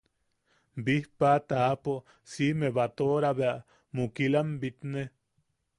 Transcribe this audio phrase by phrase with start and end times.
[0.85, 1.93] Bijpaa taʼapo
[2.31, 3.55] siʼime batoʼora bea
[3.95, 5.01] mukilam bitne.